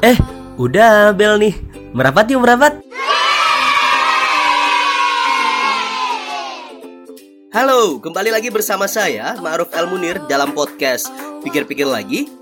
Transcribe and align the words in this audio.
Eh, 0.00 0.16
udah 0.56 1.12
bel 1.12 1.36
nih. 1.36 1.52
Merapat 1.92 2.32
yuk 2.32 2.40
merapat. 2.40 2.80
Halo, 7.52 8.00
kembali 8.00 8.32
lagi 8.32 8.48
bersama 8.48 8.88
saya 8.88 9.36
Ma'ruf 9.44 9.68
El 9.76 9.92
Munir 9.92 10.16
dalam 10.24 10.56
podcast 10.56 11.12
Pikir-pikir 11.44 11.84
lagi. 11.84 12.32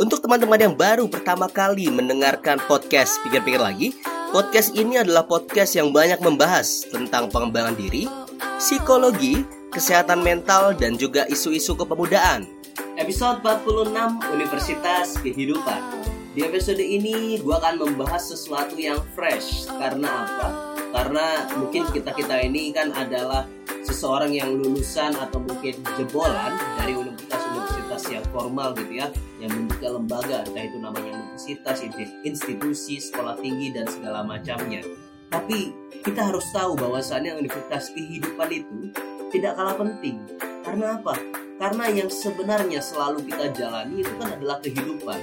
Untuk 0.00 0.24
teman-teman 0.24 0.56
yang 0.56 0.72
baru 0.72 1.04
pertama 1.04 1.44
kali 1.44 1.92
mendengarkan 1.92 2.56
podcast 2.64 3.20
Pikir-pikir 3.28 3.60
lagi, 3.60 3.92
podcast 4.32 4.72
ini 4.72 4.96
adalah 4.96 5.28
podcast 5.28 5.76
yang 5.76 5.92
banyak 5.92 6.24
membahas 6.24 6.88
tentang 6.88 7.28
pengembangan 7.28 7.76
diri, 7.76 8.08
psikologi, 8.56 9.44
kesehatan 9.76 10.24
mental 10.24 10.72
dan 10.72 10.96
juga 10.96 11.28
isu-isu 11.28 11.76
kepemudaan. 11.76 12.48
Episode 12.96 13.44
46 13.44 13.92
Universitas 14.32 15.20
Kehidupan. 15.20 16.13
Di 16.34 16.42
episode 16.42 16.82
ini 16.82 17.38
gue 17.38 17.54
akan 17.54 17.78
membahas 17.78 18.34
sesuatu 18.34 18.74
yang 18.74 18.98
fresh. 19.14 19.70
Karena 19.70 20.26
apa? 20.26 20.48
Karena 20.90 21.46
mungkin 21.54 21.86
kita-kita 21.94 22.42
ini 22.42 22.74
kan 22.74 22.90
adalah 22.90 23.46
seseorang 23.86 24.34
yang 24.34 24.50
lulusan 24.58 25.14
atau 25.14 25.38
mungkin 25.38 25.78
jebolan 25.94 26.58
dari 26.74 26.98
universitas-universitas 26.98 28.02
yang 28.10 28.24
formal 28.34 28.74
gitu 28.74 28.98
ya 28.98 29.06
yang 29.38 29.54
membuka 29.54 29.86
lembaga. 29.94 30.42
Entah 30.42 30.64
itu 30.66 30.78
namanya 30.82 31.22
universitas, 31.22 31.86
institusi, 32.26 32.98
sekolah 32.98 33.38
tinggi 33.38 33.70
dan 33.70 33.86
segala 33.86 34.26
macamnya. 34.26 34.82
Tapi 35.30 35.70
kita 36.02 36.34
harus 36.34 36.50
tahu 36.50 36.74
bahwasannya 36.74 37.30
universitas 37.38 37.94
kehidupan 37.94 38.50
itu 38.50 38.90
tidak 39.30 39.54
kalah 39.54 39.78
penting. 39.78 40.18
Karena 40.66 40.98
apa? 40.98 41.14
karena 41.54 41.86
yang 41.86 42.10
sebenarnya 42.10 42.82
selalu 42.82 43.30
kita 43.30 43.46
jalani 43.54 44.02
itu 44.02 44.10
kan 44.18 44.34
adalah 44.34 44.58
kehidupan 44.58 45.22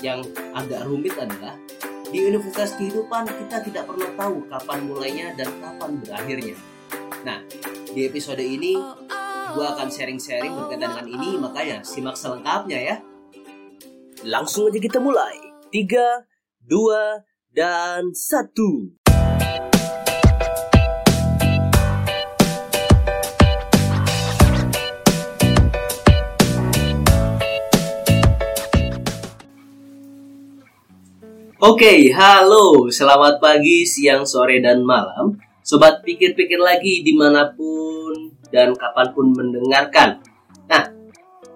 yang 0.00 0.22
agak 0.54 0.86
rumit 0.86 1.14
adalah 1.18 1.54
di 2.08 2.24
universitas 2.24 2.72
kehidupan 2.80 3.28
kita 3.28 3.60
tidak 3.68 3.84
pernah 3.84 4.08
tahu 4.16 4.48
kapan 4.48 4.78
mulainya 4.88 5.26
dan 5.36 5.52
kapan 5.60 6.00
berakhirnya 6.00 6.56
Nah, 7.26 7.42
di 7.90 8.06
episode 8.06 8.42
ini 8.42 8.78
gue 9.52 9.66
akan 9.66 9.88
sharing-sharing 9.90 10.54
berkaitan 10.54 10.92
dengan 10.92 11.06
ini, 11.08 11.30
makanya 11.40 11.82
simak 11.82 12.14
selengkapnya 12.14 12.78
ya. 12.78 12.96
Langsung 14.26 14.70
aja 14.70 14.78
kita 14.78 14.98
mulai. 15.02 15.34
3, 15.68 16.24
2, 16.64 17.24
dan 17.52 18.12
1. 18.14 18.97
Oke, 31.58 31.90
okay, 31.90 32.14
halo, 32.14 32.86
selamat 32.86 33.42
pagi, 33.42 33.82
siang, 33.82 34.22
sore, 34.22 34.62
dan 34.62 34.78
malam. 34.78 35.34
Sobat 35.66 36.06
pikir-pikir 36.06 36.54
lagi 36.54 37.02
di 37.02 37.10
mana 37.18 37.50
pun 37.50 38.30
dan 38.46 38.78
kapan 38.78 39.10
pun 39.10 39.34
mendengarkan. 39.34 40.22
Nah, 40.70 40.86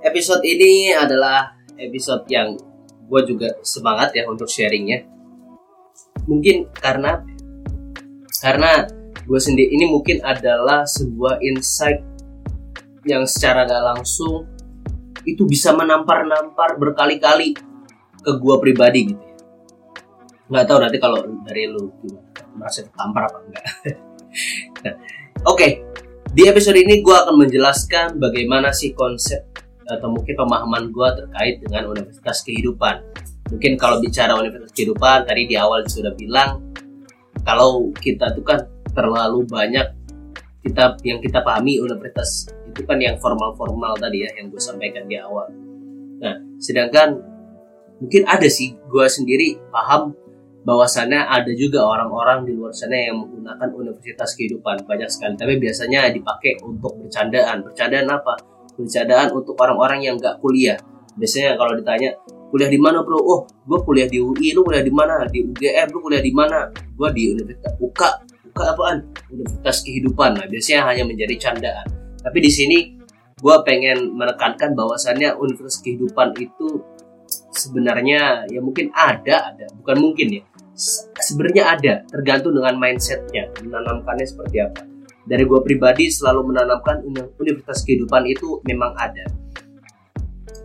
episode 0.02 0.42
ini 0.42 0.90
adalah 0.90 1.54
episode 1.78 2.26
yang 2.26 2.58
gue 3.06 3.20
juga 3.30 3.54
semangat 3.62 4.10
ya 4.10 4.26
untuk 4.26 4.50
sharingnya. 4.50 5.06
Mungkin 6.26 6.74
karena 6.74 7.22
karena 8.42 8.82
gue 9.22 9.38
sendiri 9.38 9.70
ini 9.70 9.86
mungkin 9.86 10.18
adalah 10.26 10.82
sebuah 10.82 11.38
insight 11.46 12.02
yang 13.06 13.22
secara 13.22 13.70
gak 13.70 13.94
langsung 13.94 14.50
itu 15.22 15.46
bisa 15.46 15.70
menampar-nampar 15.70 16.74
berkali-kali 16.74 17.54
ke 18.18 18.30
gue 18.34 18.56
pribadi 18.58 19.14
gitu 19.14 19.22
ya. 19.22 19.31
Nggak 20.52 20.68
tahu 20.68 20.78
nanti 20.84 20.98
kalau 21.00 21.24
dari 21.48 21.64
lu 21.64 21.88
gimana 22.04 22.44
merasa 22.60 22.84
tertampar 22.84 23.24
apa 23.24 23.38
enggak. 23.40 23.64
nah, 24.84 24.94
Oke, 25.48 25.56
okay. 25.56 25.70
di 26.36 26.44
episode 26.44 26.76
ini 26.76 27.00
gue 27.00 27.16
akan 27.16 27.40
menjelaskan 27.40 28.20
bagaimana 28.20 28.68
sih 28.68 28.92
konsep 28.92 29.48
atau 29.88 30.12
mungkin 30.12 30.36
pemahaman 30.36 30.92
gue 30.92 31.08
terkait 31.24 31.64
dengan 31.64 31.88
universitas 31.88 32.44
kehidupan. 32.44 33.00
Mungkin 33.48 33.80
kalau 33.80 33.96
bicara 34.04 34.36
universitas 34.36 34.76
kehidupan, 34.76 35.24
tadi 35.24 35.48
di 35.48 35.56
awal 35.56 35.88
sudah 35.88 36.12
bilang 36.12 36.60
kalau 37.48 37.88
kita 37.96 38.36
itu 38.36 38.44
kan 38.44 38.60
terlalu 38.92 39.48
banyak 39.48 39.88
kita 40.62 41.00
yang 41.02 41.18
kita 41.18 41.42
pahami 41.42 41.80
universitas 41.82 42.46
itu 42.70 42.84
kan 42.86 43.00
yang 43.00 43.18
formal-formal 43.18 43.98
tadi 43.98 44.22
ya 44.22 44.30
yang 44.36 44.52
gue 44.52 44.60
sampaikan 44.60 45.08
di 45.08 45.16
awal. 45.16 45.48
Nah, 46.22 46.38
sedangkan 46.62 47.18
mungkin 47.98 48.22
ada 48.30 48.46
sih 48.46 48.78
gue 48.78 49.06
sendiri 49.10 49.58
paham 49.74 50.14
bahwasannya 50.62 51.26
ada 51.26 51.50
juga 51.58 51.82
orang-orang 51.82 52.46
di 52.46 52.52
luar 52.54 52.70
sana 52.70 52.94
yang 52.94 53.18
menggunakan 53.18 53.68
universitas 53.74 54.38
kehidupan 54.38 54.86
banyak 54.86 55.10
sekali. 55.10 55.34
Tapi 55.34 55.58
biasanya 55.58 56.10
dipakai 56.14 56.62
untuk 56.62 57.02
bercandaan. 57.02 57.66
Bercandaan 57.66 58.06
apa? 58.06 58.38
Bercandaan 58.78 59.28
untuk 59.34 59.58
orang-orang 59.58 60.06
yang 60.06 60.14
nggak 60.18 60.38
kuliah. 60.38 60.78
Biasanya 61.18 61.58
kalau 61.58 61.74
ditanya 61.76 62.14
kuliah 62.48 62.70
di 62.70 62.78
mana 62.78 63.02
bro? 63.02 63.18
Oh 63.18 63.40
gue 63.48 63.78
kuliah 63.82 64.06
di 64.06 64.22
UI 64.22 64.54
lu 64.54 64.62
kuliah 64.62 64.84
di 64.86 64.92
mana? 64.94 65.26
Di 65.26 65.42
UGM 65.42 65.88
lu 65.90 65.98
kuliah 65.98 66.22
di 66.22 66.32
mana? 66.32 66.70
Gue 66.70 67.08
di 67.10 67.22
universitas 67.34 67.74
UKA 67.82 68.10
UKA 68.54 68.66
apaan? 68.76 68.96
Universitas 69.34 69.76
kehidupan. 69.82 70.30
Nah 70.38 70.46
biasanya 70.46 70.86
hanya 70.86 71.04
menjadi 71.04 71.34
candaan. 71.50 71.86
Tapi 72.22 72.38
di 72.38 72.50
sini 72.52 72.78
gue 73.42 73.56
pengen 73.66 74.14
menekankan 74.14 74.78
bahwasannya 74.78 75.34
universitas 75.42 75.82
kehidupan 75.82 76.38
itu 76.38 76.86
sebenarnya 77.50 78.46
ya 78.46 78.60
mungkin 78.62 78.94
ada 78.94 79.52
ada. 79.52 79.66
Bukan 79.82 79.96
mungkin 79.98 80.38
ya 80.38 80.42
sebenarnya 81.22 81.78
ada 81.78 81.94
tergantung 82.10 82.58
dengan 82.58 82.74
mindsetnya 82.76 83.46
menanamkannya 83.62 84.26
seperti 84.26 84.56
apa. 84.58 84.82
Dari 85.22 85.46
gue 85.46 85.60
pribadi 85.62 86.10
selalu 86.10 86.50
menanamkan 86.50 87.06
universitas 87.38 87.86
kehidupan 87.86 88.26
itu 88.26 88.58
memang 88.66 88.90
ada. 88.98 89.22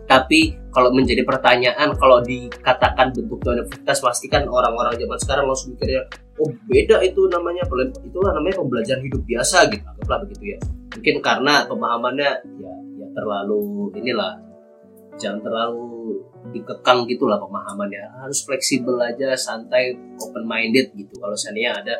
Tapi 0.08 0.56
kalau 0.72 0.90
menjadi 0.90 1.22
pertanyaan 1.22 1.94
kalau 1.94 2.18
dikatakan 2.24 3.12
bentuknya 3.14 3.62
universitas 3.62 4.02
pasti 4.02 4.26
kan 4.26 4.48
orang-orang 4.48 4.96
zaman 4.98 5.18
sekarang 5.20 5.44
langsung 5.46 5.76
mikirnya 5.76 6.08
oh 6.40 6.50
beda 6.64 7.04
itu 7.04 7.28
namanya 7.28 7.62
itulah 8.02 8.32
namanya 8.34 8.56
pembelajaran 8.58 9.04
hidup 9.04 9.22
biasa 9.22 9.68
gitu. 9.70 9.84
Anggaplah 9.84 10.18
begitu 10.26 10.44
ya. 10.56 10.58
Mungkin 10.96 11.14
karena 11.22 11.54
pemahamannya 11.68 12.30
ya 12.58 12.72
ya 12.98 13.06
terlalu 13.14 13.94
inilah 13.94 14.32
jangan 15.20 15.44
terlalu 15.44 16.18
dikekang 16.54 17.04
gitulah 17.08 17.36
pemahamannya. 17.40 18.24
Harus 18.24 18.44
fleksibel 18.44 18.96
aja 19.00 19.34
santai 19.38 19.94
open 20.20 20.44
minded 20.44 20.92
gitu. 20.96 21.14
Kalau 21.18 21.36
seandainya 21.36 21.78
ada 21.78 21.94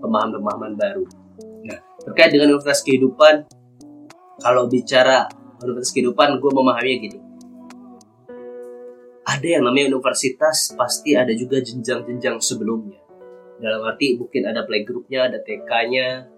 pemahaman-pemahaman 0.00 0.72
baru. 0.76 1.04
Nah 1.64 1.78
terkait 2.04 2.32
dengan 2.32 2.56
universitas 2.56 2.84
kehidupan 2.84 3.34
kalau 4.42 4.68
bicara 4.68 5.28
universitas 5.62 5.94
kehidupan 5.94 6.38
gue 6.38 6.50
memahaminya 6.52 6.98
gini. 7.00 7.18
Ada 9.24 9.46
yang 9.58 9.62
namanya 9.64 9.96
universitas 9.96 10.76
pasti 10.76 11.16
ada 11.16 11.32
juga 11.32 11.58
jenjang-jenjang 11.64 12.36
sebelumnya. 12.44 13.00
Dalam 13.56 13.80
arti 13.88 14.20
mungkin 14.20 14.44
ada 14.44 14.68
playgroup-nya 14.68 15.32
ada 15.32 15.38
TK-nya 15.40 16.34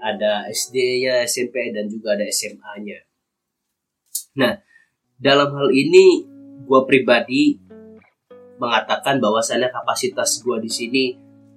ada 0.00 0.48
SD-nya 0.48 1.28
SMP 1.28 1.70
dan 1.76 1.86
juga 1.86 2.16
ada 2.16 2.24
SMA-nya 2.26 3.04
nah 4.34 4.56
dalam 5.20 5.52
hal 5.52 5.68
ini 5.68 6.24
gue 6.70 6.80
pribadi 6.86 7.58
mengatakan 8.62 9.18
bahwasannya 9.18 9.74
kapasitas 9.74 10.38
gue 10.46 10.62
di 10.62 10.70
sini 10.70 11.04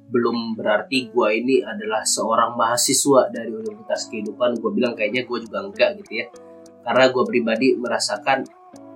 belum 0.09 0.57
berarti 0.57 1.13
gue 1.13 1.27
ini 1.37 1.61
adalah 1.61 2.01
seorang 2.01 2.57
mahasiswa 2.57 3.29
dari 3.29 3.53
Universitas 3.53 4.09
Kehidupan. 4.09 4.57
Gue 4.57 4.71
bilang 4.73 4.97
kayaknya 4.97 5.25
gue 5.29 5.37
juga 5.45 5.61
enggak 5.61 6.01
gitu 6.01 6.21
ya. 6.21 6.25
Karena 6.81 7.13
gue 7.13 7.23
pribadi 7.29 7.77
merasakan 7.77 8.41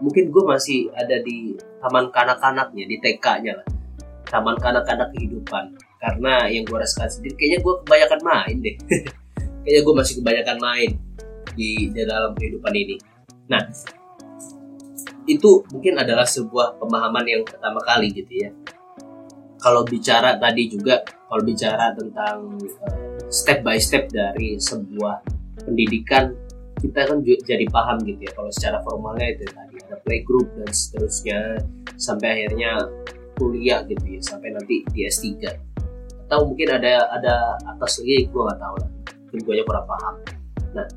mungkin 0.01 0.29
gue 0.33 0.43
masih 0.45 0.89
ada 0.97 1.21
di 1.21 1.53
taman 1.81 2.09
kanak-kanaknya 2.09 2.83
di 2.89 2.95
TK-nya 2.97 3.53
lah. 3.61 3.67
Taman 4.25 4.57
kanak-kanak 4.57 5.13
kehidupan. 5.13 5.73
Karena 6.01 6.49
yang 6.49 6.65
gue 6.65 6.77
rasakan 6.77 7.09
sendiri 7.13 7.33
kayaknya 7.37 7.59
gue 7.61 7.73
kebanyakan 7.85 8.21
main 8.25 8.55
deh. 8.61 8.75
Kayaknya 9.67 9.81
gue 9.83 9.95
masih 9.99 10.13
kebanyakan 10.23 10.57
main 10.63 10.89
di, 11.59 11.91
di 11.91 12.01
dalam 12.07 12.31
kehidupan 12.39 12.71
ini. 12.71 12.95
Nah 13.51 13.67
itu 15.27 15.61
mungkin 15.75 15.99
adalah 15.99 16.23
sebuah 16.23 16.79
pemahaman 16.79 17.27
yang 17.27 17.43
pertama 17.43 17.83
kali 17.83 18.09
gitu 18.15 18.47
ya. 18.47 18.49
Kalau 19.59 19.83
bicara 19.83 20.39
tadi 20.39 20.71
juga 20.71 21.03
kalau 21.27 21.43
bicara 21.43 21.91
tentang 21.91 22.55
uh, 22.87 23.19
step 23.27 23.59
by 23.61 23.75
step 23.75 24.07
dari 24.07 24.55
sebuah 24.55 25.19
pendidikan 25.67 26.31
kita 26.79 27.09
kan 27.09 27.19
jadi 27.25 27.65
paham 27.67 27.99
gitu 28.07 28.23
ya. 28.23 28.31
Kalau 28.31 28.51
secara 28.55 28.79
formalnya 28.87 29.35
itu 29.35 29.45
tadi 29.51 29.75
ada 29.83 29.97
playgroup 30.07 30.47
dan 30.55 30.69
seterusnya 30.71 31.39
sampai 31.99 32.47
akhirnya 32.47 32.87
kuliah 33.35 33.83
gitu 33.85 34.17
ya 34.17 34.21
sampai 34.23 34.49
nanti 34.55 34.81
di 34.89 35.05
S3 35.05 35.45
atau 36.27 36.43
mungkin 36.43 36.73
ada 36.73 37.07
ada 37.13 37.55
atas 37.75 38.01
lagi 38.01 38.25
gue 38.31 38.41
nggak 38.41 38.59
tahu 38.59 38.75
lah. 38.79 38.91
Gue 39.37 39.61
kurang 39.67 39.85
paham. 39.85 40.15
Nah 40.73 40.87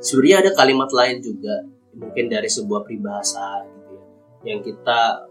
sebenarnya 0.00 0.36
ada 0.48 0.50
kalimat 0.56 0.90
lain 0.90 1.20
juga 1.20 1.54
mungkin 1.96 2.30
dari 2.30 2.46
sebuah 2.46 2.86
peribahasa 2.86 3.66
gitu 3.66 3.92
ya 3.94 4.02
yang 4.54 4.60
kita 4.64 5.28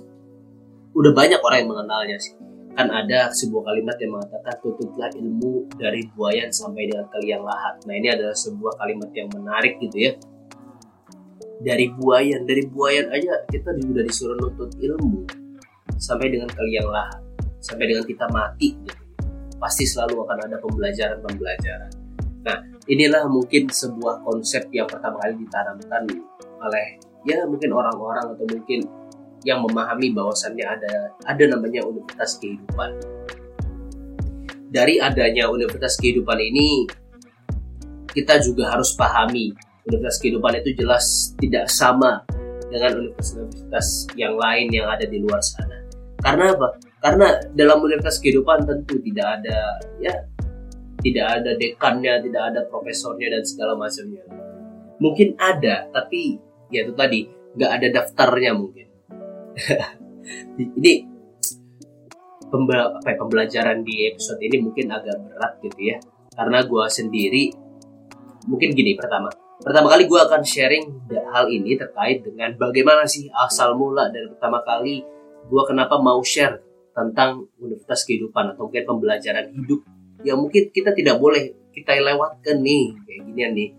udah 0.94 1.12
banyak 1.14 1.40
orang 1.42 1.58
yang 1.66 1.72
mengenalnya 1.72 2.18
sih. 2.20 2.36
Kan 2.78 2.88
ada 2.94 3.34
sebuah 3.34 3.74
kalimat 3.74 3.98
yang 4.00 4.16
mengatakan 4.16 4.56
tutuplah 4.62 5.10
ilmu 5.12 5.68
dari 5.76 6.06
buayan 6.14 6.54
sampai 6.54 6.88
dengan 6.88 7.10
ke 7.10 7.18
liang 7.26 7.44
lahat 7.44 7.82
nah 7.84 7.98
ini 7.98 8.08
adalah 8.14 8.38
sebuah 8.38 8.78
kalimat 8.78 9.10
yang 9.12 9.28
menarik 9.34 9.76
gitu 9.82 9.98
ya. 9.98 10.14
Dari 11.60 11.92
buayan 11.92 12.48
dari 12.48 12.64
buayan 12.72 13.12
aja 13.12 13.44
kita 13.52 13.76
sudah 13.76 14.04
disuruh 14.06 14.38
nuntut 14.40 14.72
ilmu 14.80 15.28
sampai 16.00 16.32
dengan 16.32 16.48
ke 16.48 16.62
liang 16.72 16.88
lahat 16.88 17.20
sampai 17.60 17.86
dengan 17.92 18.06
kita 18.08 18.26
mati 18.32 18.80
gitu. 18.80 19.04
Pasti 19.60 19.84
selalu 19.84 20.24
akan 20.24 20.38
ada 20.48 20.58
pembelajaran-pembelajaran. 20.64 21.92
Nah 22.48 22.58
inilah 22.88 23.28
mungkin 23.28 23.68
sebuah 23.68 24.24
konsep 24.24 24.72
yang 24.72 24.88
pertama 24.88 25.20
kali 25.20 25.36
ditanamkan 25.44 26.08
oleh 26.60 27.00
ya 27.28 27.44
mungkin 27.48 27.72
orang-orang 27.76 28.36
atau 28.36 28.46
mungkin 28.48 28.88
yang 29.48 29.64
memahami 29.64 30.12
bahwasannya 30.12 30.66
ada 30.68 30.94
ada 31.24 31.44
namanya 31.48 31.84
universitas 31.88 32.40
kehidupan. 32.40 32.92
Dari 34.70 35.02
adanya 35.02 35.50
universitas 35.50 35.98
kehidupan 35.98 36.38
ini 36.38 36.86
kita 38.14 38.38
juga 38.44 38.76
harus 38.76 38.94
pahami 38.94 39.56
universitas 39.88 40.20
kehidupan 40.22 40.60
itu 40.62 40.78
jelas 40.78 41.34
tidak 41.40 41.66
sama 41.72 42.22
dengan 42.70 43.02
universitas 43.02 44.06
yang 44.14 44.38
lain 44.38 44.70
yang 44.70 44.86
ada 44.92 45.08
di 45.08 45.18
luar 45.24 45.42
sana. 45.42 45.88
Karena 46.20 46.54
apa? 46.54 46.78
Karena 47.00 47.28
dalam 47.56 47.80
universitas 47.80 48.20
kehidupan 48.20 48.68
tentu 48.68 49.00
tidak 49.02 49.40
ada 49.40 49.80
ya 50.04 50.14
tidak 51.00 51.26
ada 51.32 51.52
dekannya, 51.56 52.14
tidak 52.28 52.44
ada 52.54 52.62
profesornya 52.68 53.40
dan 53.40 53.44
segala 53.48 53.74
macamnya. 53.80 54.24
Mungkin 55.00 55.40
ada, 55.40 55.88
tapi 55.96 56.44
ya 56.69 56.86
itu 56.86 56.94
tadi. 56.94 57.30
Nggak 57.57 57.71
ada 57.81 57.88
daftarnya 58.01 58.51
mungkin. 58.54 58.88
Ini 60.80 60.94
pembel 62.50 62.81
apa 62.81 63.07
ya, 63.13 63.16
pembelajaran 63.16 63.86
di 63.86 64.10
episode 64.10 64.42
ini 64.42 64.57
mungkin 64.60 64.89
agak 64.89 65.16
berat 65.30 65.54
gitu 65.62 65.80
ya. 65.94 65.98
Karena 66.33 66.66
gue 66.66 66.86
sendiri 66.89 67.44
mungkin 68.50 68.74
gini 68.74 68.98
pertama. 68.98 69.30
Pertama 69.60 69.92
kali 69.92 70.10
gue 70.10 70.19
akan 70.19 70.42
sharing 70.42 70.86
hal 71.36 71.45
ini 71.51 71.77
terkait 71.77 72.25
dengan 72.25 72.56
bagaimana 72.57 73.06
sih 73.06 73.30
asal 73.30 73.77
mula 73.77 74.10
dan 74.10 74.31
pertama 74.33 74.63
kali 74.66 75.04
gue 75.45 75.63
kenapa 75.68 76.00
mau 76.00 76.24
share 76.24 76.63
tentang 76.95 77.48
universitas 77.60 78.07
kehidupan 78.07 78.56
atau 78.56 78.68
mungkin 78.68 78.83
pembelajaran 78.88 79.51
hidup 79.54 79.81
yang 80.24 80.39
mungkin 80.39 80.71
kita 80.74 80.92
tidak 80.95 81.21
boleh 81.21 81.54
kita 81.75 81.95
lewatkan 82.01 82.60
nih. 82.60 82.98
Kayak 83.06 83.21
gini 83.30 83.42
nih. 83.54 83.69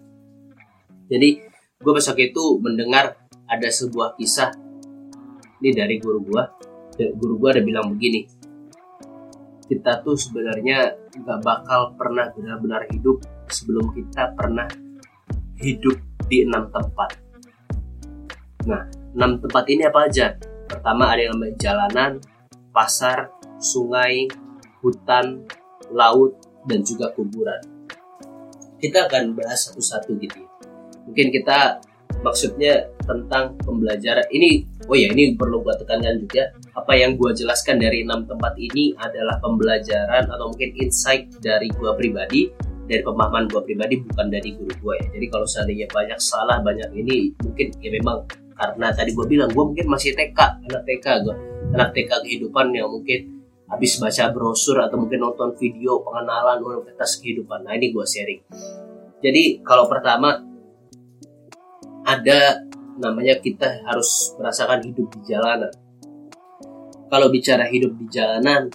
Jadi 1.11 1.31
gue 1.81 1.93
besok 1.97 2.21
itu 2.21 2.61
mendengar 2.61 3.17
ada 3.49 3.69
sebuah 3.73 4.21
kisah. 4.21 4.53
Ini 5.61 5.73
dari 5.73 5.97
guru 5.97 6.21
gua. 6.29 6.45
Guru 6.97 7.41
gua 7.41 7.57
ada 7.57 7.65
bilang 7.65 7.97
begini. 7.97 8.29
Kita 9.65 10.05
tuh 10.05 10.13
sebenarnya 10.13 10.93
nggak 11.17 11.41
bakal 11.41 11.97
pernah 11.97 12.29
benar-benar 12.37 12.85
hidup 12.93 13.25
sebelum 13.49 13.97
kita 13.97 14.37
pernah 14.37 14.69
hidup 15.57 15.97
di 16.29 16.45
enam 16.45 16.69
tempat. 16.69 17.11
Nah 18.69 18.85
enam 19.17 19.41
tempat 19.41 19.65
ini 19.73 19.89
apa 19.89 20.01
aja? 20.05 20.37
Pertama 20.69 21.09
ada 21.17 21.25
yang 21.25 21.41
namanya 21.41 21.57
jalanan 21.57 22.21
pasar 22.77 23.33
sungai 23.57 24.29
hutan 24.85 25.49
laut 25.89 26.37
dan 26.69 26.85
juga 26.85 27.09
kuburan. 27.17 27.61
Kita 28.81 29.09
akan 29.09 29.33
bahas 29.37 29.69
satu-satu 29.69 30.17
gitu 30.21 30.45
ya 30.45 30.50
mungkin 31.09 31.29
kita 31.33 31.81
maksudnya 32.21 32.91
tentang 33.07 33.57
pembelajaran 33.65 34.27
ini 34.35 34.67
oh 34.87 34.97
ya 34.99 35.09
ini 35.15 35.39
perlu 35.39 35.63
gue 35.63 35.75
tekankan 35.81 36.19
juga. 36.21 36.51
Apa 36.75 36.99
yang 36.99 37.15
gue 37.15 37.31
jelaskan 37.35 37.79
dari 37.79 38.03
enam 38.03 38.27
tempat 38.27 38.55
ini 38.59 38.95
adalah 38.99 39.39
pembelajaran 39.39 40.27
atau 40.27 40.51
mungkin 40.51 40.71
insight 40.79 41.31
dari 41.39 41.71
gue 41.71 41.91
pribadi 41.97 42.51
dari 42.91 43.07
pemahaman 43.07 43.47
gue 43.47 43.63
pribadi 43.63 44.03
bukan 44.03 44.27
dari 44.27 44.51
guru 44.59 44.75
gue 44.75 44.95
ya. 44.99 45.07
Jadi 45.15 45.27
kalau 45.31 45.47
seandainya 45.47 45.87
banyak 45.87 46.19
salah 46.19 46.59
banyak 46.59 46.91
ini 46.99 47.31
mungkin 47.47 47.71
ya 47.79 47.91
memang 47.95 48.27
karena 48.59 48.93
tadi 48.93 49.15
gue 49.15 49.27
bilang 49.31 49.49
gue 49.55 49.65
mungkin 49.65 49.87
masih 49.87 50.13
TK 50.13 50.39
anak 50.69 50.83
TK 50.85 51.07
gue 51.25 51.35
anak 51.73 51.95
TK 51.95 52.11
kehidupan 52.27 52.75
yang 52.75 52.91
mungkin 52.91 53.41
habis 53.71 54.03
baca 54.03 54.35
brosur 54.35 54.83
atau 54.83 54.99
mungkin 54.99 55.23
nonton 55.23 55.55
video 55.55 56.03
pengenalan 56.03 56.59
universitas 56.59 57.23
kehidupan. 57.23 57.63
Nah 57.63 57.79
ini 57.79 57.95
gue 57.95 58.03
sharing. 58.03 58.43
Jadi 59.23 59.63
kalau 59.63 59.87
pertama 59.87 60.50
ada 62.11 62.67
namanya 62.99 63.39
kita 63.39 63.87
harus 63.87 64.35
merasakan 64.37 64.83
hidup 64.83 65.07
di 65.15 65.21
jalanan. 65.31 65.71
Kalau 67.11 67.27
bicara 67.31 67.67
hidup 67.71 67.95
di 67.99 68.07
jalanan, 68.11 68.71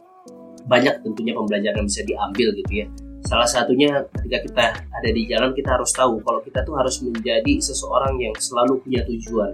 banyak 0.66 1.04
tentunya 1.04 1.36
pembelajaran 1.36 1.84
yang 1.84 1.88
bisa 1.88 2.04
diambil 2.04 2.52
gitu 2.56 2.74
ya. 2.84 2.88
Salah 3.26 3.50
satunya 3.50 4.06
ketika 4.22 4.38
kita 4.46 4.66
ada 4.94 5.10
di 5.10 5.26
jalan 5.26 5.50
kita 5.54 5.78
harus 5.78 5.90
tahu 5.94 6.22
kalau 6.22 6.40
kita 6.46 6.62
tuh 6.62 6.78
harus 6.78 7.02
menjadi 7.02 7.58
seseorang 7.58 8.22
yang 8.22 8.36
selalu 8.38 8.82
punya 8.86 9.02
tujuan. 9.08 9.52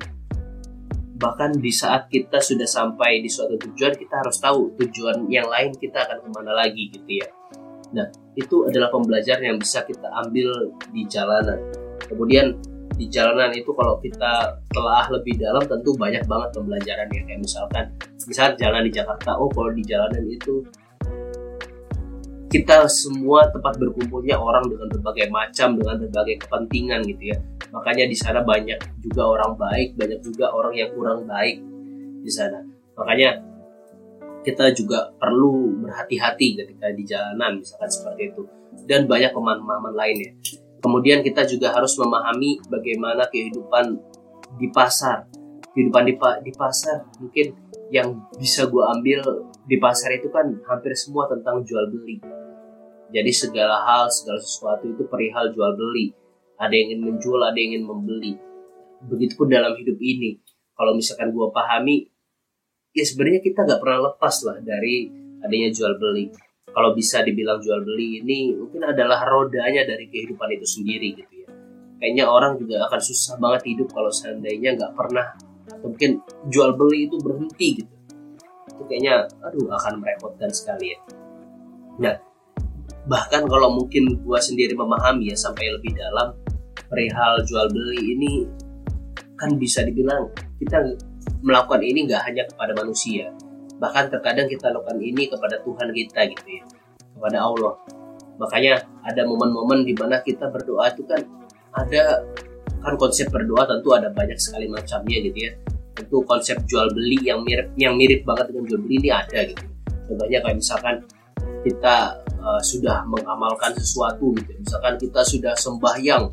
Bahkan 1.21 1.61
di 1.61 1.71
saat 1.71 2.09
kita 2.09 2.41
sudah 2.41 2.65
sampai 2.65 3.21
di 3.21 3.29
suatu 3.29 3.55
tujuan 3.55 3.93
kita 3.95 4.25
harus 4.25 4.41
tahu 4.41 4.75
tujuan 4.75 5.29
yang 5.29 5.47
lain 5.47 5.71
kita 5.77 6.03
akan 6.03 6.17
ke 6.25 6.29
mana 6.33 6.51
lagi 6.51 6.89
gitu 6.89 7.21
ya. 7.21 7.27
Nah 7.95 8.07
itu 8.35 8.65
adalah 8.67 8.89
pembelajaran 8.89 9.55
yang 9.55 9.57
bisa 9.61 9.85
kita 9.87 10.09
ambil 10.25 10.73
di 10.91 11.05
jalanan. 11.07 11.59
Kemudian 12.11 12.57
di 13.01 13.09
jalanan 13.09 13.49
itu 13.57 13.73
kalau 13.73 13.97
kita 13.97 14.61
telah 14.69 15.09
lebih 15.09 15.41
dalam 15.41 15.65
tentu 15.65 15.97
banyak 15.97 16.21
banget 16.29 16.49
pembelajaran 16.53 17.09
ya 17.09 17.21
kayak 17.25 17.41
misalkan 17.41 17.89
misal 18.29 18.53
jalan 18.53 18.85
di 18.85 18.93
Jakarta 18.93 19.33
oh 19.41 19.49
kalau 19.49 19.73
di 19.73 19.81
jalanan 19.81 20.21
itu 20.29 20.61
kita 22.53 22.85
semua 22.85 23.49
tempat 23.49 23.81
berkumpulnya 23.81 24.37
orang 24.37 24.69
dengan 24.69 24.85
berbagai 24.93 25.33
macam 25.33 25.81
dengan 25.81 25.97
berbagai 26.03 26.45
kepentingan 26.45 27.01
gitu 27.09 27.31
ya. 27.31 27.37
Makanya 27.71 28.05
di 28.05 28.17
sana 28.19 28.43
banyak 28.43 28.77
juga 29.01 29.23
orang 29.23 29.55
baik 29.55 29.95
banyak 29.97 30.19
juga 30.19 30.51
orang 30.51 30.75
yang 30.75 30.91
kurang 30.93 31.25
baik 31.25 31.63
di 32.21 32.29
sana. 32.29 32.61
Makanya 32.99 33.39
kita 34.45 34.75
juga 34.77 35.09
perlu 35.15 35.79
berhati-hati 35.79 36.59
ketika 36.59 36.91
di 36.91 37.07
jalanan 37.07 37.63
misalkan 37.63 37.89
seperti 37.89 38.35
itu. 38.35 38.43
Dan 38.83 39.07
banyak 39.07 39.31
pemahaman 39.31 39.95
lainnya 39.95 40.35
Kemudian 40.81 41.21
kita 41.21 41.45
juga 41.45 41.69
harus 41.77 41.93
memahami 42.01 42.57
bagaimana 42.65 43.29
kehidupan 43.29 44.01
di 44.57 44.67
pasar. 44.73 45.29
Kehidupan 45.71 46.03
di, 46.09 46.17
di 46.17 46.51
pasar 46.57 47.05
mungkin 47.21 47.53
yang 47.93 48.27
bisa 48.35 48.65
gue 48.67 48.83
ambil 48.97 49.45
di 49.69 49.77
pasar 49.77 50.17
itu 50.17 50.27
kan 50.33 50.49
hampir 50.67 50.91
semua 50.97 51.29
tentang 51.29 51.61
jual 51.61 51.85
beli. 51.93 52.17
Jadi 53.13 53.31
segala 53.31 53.77
hal, 53.85 54.09
segala 54.09 54.41
sesuatu 54.41 54.89
itu 54.89 55.05
perihal 55.05 55.53
jual 55.53 55.77
beli. 55.77 56.11
Ada 56.57 56.73
yang 56.73 56.97
ingin 56.97 57.01
menjual, 57.13 57.39
ada 57.45 57.57
yang 57.57 57.77
ingin 57.77 57.85
membeli. 57.85 58.33
Begitupun 59.05 59.53
dalam 59.53 59.77
hidup 59.77 59.97
ini. 60.01 60.41
Kalau 60.73 60.97
misalkan 60.97 61.29
gue 61.29 61.47
pahami, 61.53 62.09
ya 62.91 63.03
sebenarnya 63.05 63.41
kita 63.45 63.69
gak 63.69 63.79
pernah 63.79 64.11
lepas 64.11 64.35
lah 64.49 64.57
dari 64.65 65.13
adanya 65.45 65.69
jual 65.69 65.93
beli 66.01 66.50
kalau 66.71 66.95
bisa 66.95 67.19
dibilang 67.23 67.59
jual 67.59 67.83
beli 67.83 68.23
ini 68.23 68.55
mungkin 68.55 68.95
adalah 68.95 69.27
rodanya 69.27 69.83
dari 69.83 70.07
kehidupan 70.07 70.47
itu 70.55 70.67
sendiri 70.67 71.09
gitu 71.19 71.33
ya. 71.43 71.49
Kayaknya 72.01 72.25
orang 72.25 72.57
juga 72.57 72.87
akan 72.89 73.01
susah 73.03 73.35
banget 73.37 73.61
hidup 73.75 73.91
kalau 73.91 74.09
seandainya 74.09 74.73
nggak 74.79 74.93
pernah 74.95 75.35
atau 75.67 75.87
mungkin 75.91 76.23
jual 76.47 76.73
beli 76.73 77.11
itu 77.11 77.15
berhenti 77.19 77.67
gitu. 77.83 77.93
Itu 78.71 78.81
kayaknya 78.87 79.27
aduh 79.43 79.67
akan 79.67 79.93
merepotkan 79.99 80.49
sekali 80.49 80.95
ya. 80.95 80.99
Nah 81.99 82.15
bahkan 83.05 83.43
kalau 83.49 83.73
mungkin 83.75 84.21
gua 84.23 84.39
sendiri 84.39 84.77
memahami 84.77 85.33
ya 85.33 85.37
sampai 85.37 85.73
lebih 85.73 85.91
dalam 85.97 86.37
perihal 86.87 87.43
jual 87.43 87.67
beli 87.71 88.15
ini 88.15 88.33
kan 89.35 89.57
bisa 89.57 89.81
dibilang 89.81 90.29
kita 90.61 90.77
melakukan 91.41 91.81
ini 91.81 92.05
nggak 92.05 92.21
hanya 92.29 92.43
kepada 92.45 92.77
manusia 92.77 93.33
bahkan 93.81 94.05
terkadang 94.13 94.45
kita 94.45 94.69
lakukan 94.69 95.01
ini 95.01 95.25
kepada 95.25 95.57
Tuhan 95.65 95.89
kita 95.89 96.21
gitu 96.37 96.47
ya. 96.61 96.63
Kepada 97.17 97.37
Allah. 97.41 97.73
Makanya 98.37 98.85
ada 99.01 99.21
momen-momen 99.25 99.81
di 99.81 99.97
mana 99.97 100.21
kita 100.21 100.53
berdoa 100.53 100.93
itu 100.93 101.01
kan 101.09 101.25
ada 101.73 102.21
kan 102.81 102.93
konsep 102.97 103.29
berdoa 103.33 103.65
tentu 103.65 103.89
ada 103.97 104.13
banyak 104.13 104.37
sekali 104.37 104.69
macamnya 104.69 105.17
gitu 105.17 105.49
ya. 105.49 105.51
Tentu 105.97 106.21
konsep 106.29 106.61
jual 106.69 106.93
beli 106.93 107.25
yang 107.25 107.41
mirip 107.41 107.73
yang 107.73 107.97
mirip 107.97 108.21
banget 108.21 108.53
dengan 108.53 108.69
jual 108.69 108.81
beli 108.85 108.95
ini 109.01 109.09
ada 109.09 109.39
gitu. 109.49 109.65
Contohnya 110.05 110.39
kayak 110.45 110.57
misalkan 110.61 110.95
kita 111.65 112.21
uh, 112.37 112.61
sudah 112.61 113.01
mengamalkan 113.09 113.73
sesuatu 113.73 114.29
gitu. 114.37 114.51
Misalkan 114.61 114.93
kita 115.01 115.25
sudah 115.25 115.53
sembahyang 115.57 116.29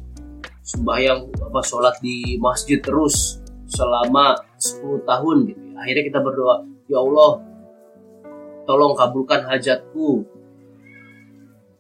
sembahyang 0.68 1.32
apa 1.48 1.60
sholat 1.64 1.96
di 2.04 2.36
masjid 2.36 2.76
terus 2.84 3.40
selama 3.68 4.36
10 4.60 5.04
tahun 5.04 5.36
gitu 5.48 5.64
ya. 5.64 5.67
Akhirnya 5.78 6.04
kita 6.10 6.20
berdoa 6.20 6.66
Ya 6.88 7.04
Allah, 7.04 7.44
tolong 8.64 8.96
kabulkan 8.96 9.44
hajatku 9.44 10.24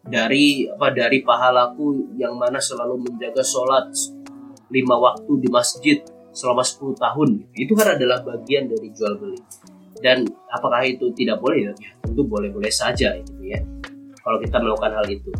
dari 0.04 0.68
apa 0.68 0.92
dari 0.92 1.24
pahalaku 1.24 2.12
yang 2.20 2.36
mana 2.36 2.60
selalu 2.60 3.08
menjaga 3.08 3.40
sholat 3.40 3.88
lima 4.68 5.00
waktu 5.00 5.32
di 5.40 5.48
masjid 5.48 5.98
selama 6.28 6.60
10 6.60 6.92
tahun. 7.00 7.28
Itu 7.56 7.72
kan 7.72 7.96
adalah 7.96 8.20
bagian 8.20 8.68
dari 8.68 8.92
jual 8.92 9.16
beli. 9.16 9.40
Dan 9.96 10.28
apakah 10.52 10.84
itu 10.84 11.08
tidak 11.16 11.40
boleh? 11.40 11.72
Ya 11.72 11.72
tentu 12.04 12.28
boleh-boleh 12.28 12.70
saja 12.70 13.16
gitu 13.16 13.40
ya 13.40 13.64
kalau 14.20 14.36
kita 14.44 14.60
melakukan 14.60 14.92
hal 14.92 15.06
itu. 15.08 15.32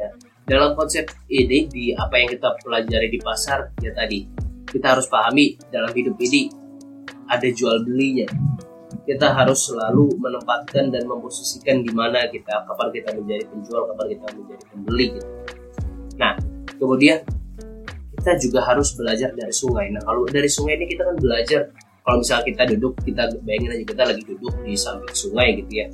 Ya 0.00 0.16
dalam 0.48 0.72
konsep 0.72 1.12
ini 1.28 1.68
di 1.68 1.92
apa 1.92 2.16
yang 2.16 2.32
kita 2.32 2.56
pelajari 2.64 3.12
di 3.12 3.20
pasar 3.20 3.68
ya 3.84 3.92
tadi 3.92 4.24
kita 4.64 4.96
harus 4.96 5.06
pahami 5.12 5.60
dalam 5.68 5.92
hidup 5.92 6.16
ini 6.24 6.61
ada 7.32 7.48
jual 7.48 7.80
belinya. 7.88 8.28
Kita 9.02 9.32
harus 9.32 9.66
selalu 9.66 10.20
menempatkan 10.20 10.92
dan 10.92 11.08
memposisikan 11.08 11.80
di 11.80 11.90
mana 11.90 12.28
kita 12.28 12.68
kapan 12.68 12.88
kita 12.92 13.10
menjadi 13.16 13.44
penjual 13.48 13.82
kapan 13.88 14.06
kita 14.14 14.26
menjadi 14.36 14.64
pembeli 14.68 15.06
gitu. 15.16 15.30
nah 16.20 16.36
kemudian 16.76 17.24
kita 18.12 18.38
juga 18.38 18.60
harus 18.62 18.94
belajar 18.94 19.32
dari 19.34 19.50
sungai. 19.50 19.90
Nah 19.90 20.04
kalau 20.04 20.28
dari 20.28 20.46
sungai 20.46 20.78
ini 20.78 20.86
kita 20.86 21.08
kan 21.08 21.16
belajar. 21.18 21.72
Kalau 22.02 22.18
misalnya 22.18 22.44
kita 22.50 22.62
duduk 22.74 22.92
kita 23.06 23.22
bayangin 23.46 23.78
aja 23.78 23.84
kita 23.86 24.02
lagi 24.02 24.22
duduk 24.26 24.54
di 24.66 24.74
samping 24.74 25.14
sungai 25.14 25.48
gitu 25.62 25.72
ya. 25.82 25.86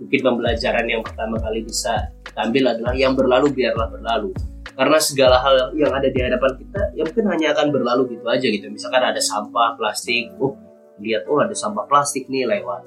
Mungkin 0.00 0.20
pembelajaran 0.24 0.84
yang 0.88 1.04
pertama 1.04 1.36
kali 1.36 1.60
bisa 1.64 2.08
kita 2.24 2.48
ambil 2.48 2.64
adalah 2.72 2.94
yang 2.96 3.12
berlalu 3.12 3.52
biarlah 3.52 3.88
berlalu. 3.92 4.32
Karena 4.72 4.96
segala 4.96 5.36
hal 5.40 5.76
yang 5.76 5.92
ada 5.92 6.08
di 6.08 6.20
hadapan 6.20 6.52
kita 6.56 6.82
ya 6.96 7.02
mungkin 7.04 7.24
hanya 7.28 7.46
akan 7.52 7.66
berlalu 7.72 8.02
gitu 8.16 8.24
aja 8.28 8.46
gitu. 8.48 8.66
Misalkan 8.72 9.04
ada 9.04 9.20
sampah 9.20 9.76
plastik 9.76 10.32
oh 10.40 10.56
lihat 11.00 11.26
oh 11.26 11.40
ada 11.40 11.56
sampah 11.56 11.84
plastik 11.88 12.28
nih 12.28 12.46
lewat. 12.46 12.84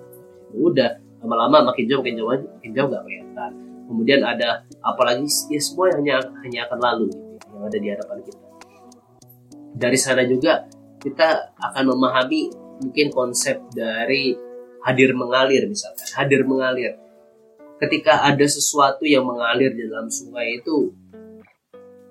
Udah 0.54 1.02
lama-lama 1.20 1.74
makin 1.74 1.90
jauh 1.90 2.02
makin 2.06 2.16
jauh 2.20 2.30
makin 2.30 2.72
jauh 2.72 2.88
gak 2.90 3.04
kelihatan. 3.04 3.52
Kemudian 3.90 4.22
ada 4.24 4.64
apalagi 4.80 5.28
ya 5.52 5.60
semua 5.60 5.92
yang 5.92 6.00
hanya 6.02 6.16
hanya 6.46 6.60
akan 6.70 6.80
lalu 6.80 7.06
gitu, 7.12 7.46
yang 7.52 7.64
ada 7.68 7.78
di 7.78 7.88
hadapan 7.92 8.18
kita. 8.24 8.48
Dari 9.74 9.98
sana 9.98 10.24
juga 10.24 10.54
kita 11.02 11.58
akan 11.58 11.84
memahami 11.92 12.42
mungkin 12.80 13.08
konsep 13.12 13.60
dari 13.74 14.38
hadir 14.84 15.12
mengalir 15.16 15.68
misalkan. 15.68 16.08
Hadir 16.16 16.48
mengalir. 16.48 17.00
Ketika 17.82 18.24
ada 18.24 18.46
sesuatu 18.48 19.04
yang 19.04 19.28
mengalir 19.28 19.76
di 19.76 19.84
dalam 19.92 20.08
sungai 20.08 20.64
itu 20.64 20.96